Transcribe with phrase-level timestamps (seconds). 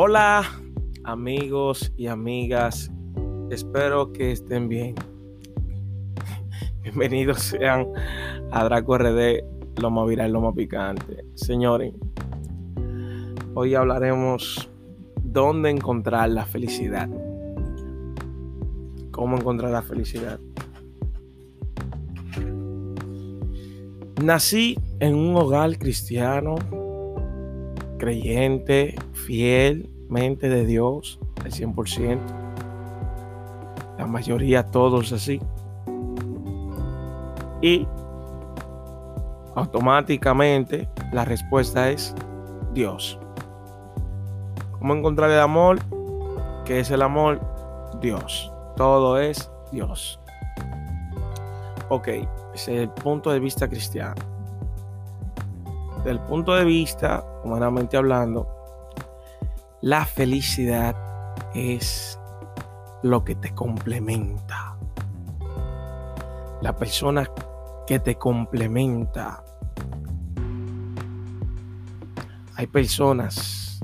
[0.00, 0.44] Hola
[1.02, 2.88] amigos y amigas,
[3.50, 4.94] espero que estén bien.
[6.84, 7.84] Bienvenidos sean
[8.52, 9.42] a Draco RD,
[9.82, 11.24] Lomo Viral, Lomo Picante.
[11.34, 11.94] Señores,
[13.54, 14.70] hoy hablaremos
[15.20, 17.08] dónde encontrar la felicidad.
[19.10, 20.38] ¿Cómo encontrar la felicidad?
[24.22, 26.54] Nací en un hogar cristiano
[27.98, 32.18] creyente, fielmente de Dios, al 100%.
[33.98, 35.40] La mayoría todos así.
[37.60, 37.86] Y
[39.54, 42.14] automáticamente la respuesta es
[42.72, 43.18] Dios.
[44.78, 45.78] ¿Cómo encontrar el amor?
[46.64, 47.40] ¿Qué es el amor?
[48.00, 48.52] Dios.
[48.76, 50.20] Todo es Dios.
[51.88, 52.08] Ok,
[52.54, 54.37] es el punto de vista cristiano
[56.08, 58.48] desde el punto de vista, humanamente hablando,
[59.82, 60.96] la felicidad
[61.54, 62.18] es
[63.02, 64.78] lo que te complementa.
[66.62, 67.28] La persona
[67.86, 69.44] que te complementa.
[72.54, 73.78] Hay personas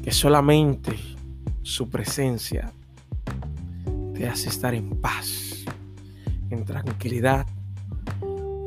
[0.00, 0.96] que solamente
[1.62, 2.72] su presencia
[4.14, 5.64] te hace estar en paz,
[6.50, 7.48] en tranquilidad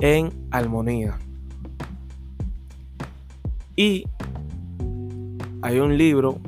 [0.02, 1.18] en armonía.
[3.76, 4.06] Y
[5.62, 6.40] hay un libro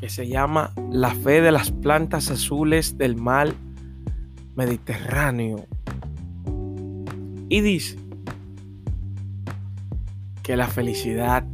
[0.00, 3.54] que se llama La fe de las plantas azules del mar
[4.56, 5.66] Mediterráneo.
[7.48, 7.98] Y dice
[10.42, 11.44] que la felicidad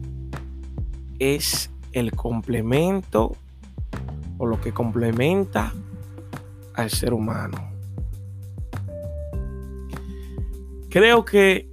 [1.19, 3.37] es el complemento
[4.39, 5.73] o lo que complementa
[6.75, 7.74] al ser humano.
[10.95, 11.69] Creo que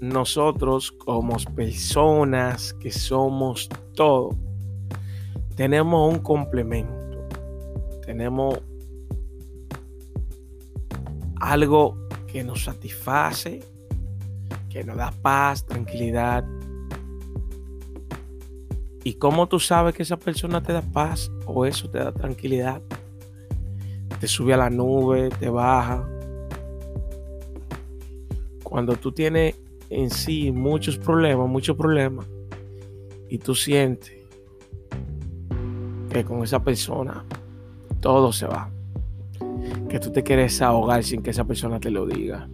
[0.00, 4.30] nosotros como personas que somos todo,
[5.56, 7.28] tenemos un complemento.
[8.06, 8.62] Tenemos
[11.38, 13.60] algo que nos satisface,
[14.70, 16.42] que nos da paz, tranquilidad.
[19.04, 22.80] ¿Y cómo tú sabes que esa persona te da paz o eso te da tranquilidad?
[24.18, 26.08] Te sube a la nube, te baja,
[28.72, 29.54] cuando tú tienes
[29.90, 32.26] en sí muchos problemas, muchos problemas,
[33.28, 34.14] y tú sientes
[36.08, 37.22] que con esa persona
[38.00, 38.70] todo se va,
[39.90, 42.48] que tú te quieres ahogar sin que esa persona te lo diga,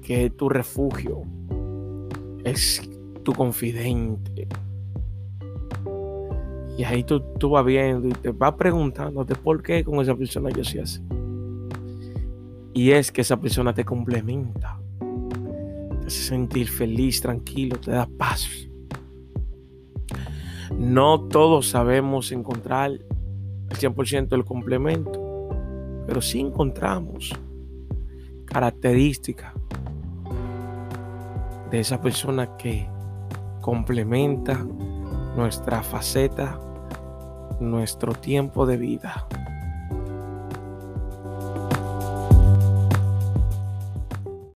[0.00, 1.24] que tu refugio
[2.42, 2.88] es
[3.22, 4.48] tu confidente.
[6.78, 10.48] Y ahí tú, tú vas viendo y te vas preguntándote por qué con esa persona
[10.48, 11.02] yo sí así.
[12.72, 14.81] Y es que esa persona te complementa
[16.12, 18.48] sentir feliz, tranquilo, te da paz.
[20.76, 23.02] No todos sabemos encontrar el
[23.70, 25.48] 100% el complemento,
[26.06, 27.32] pero sí encontramos
[28.44, 29.54] características
[31.70, 32.86] de esa persona que
[33.60, 34.66] complementa
[35.36, 36.60] nuestra faceta,
[37.60, 39.26] nuestro tiempo de vida.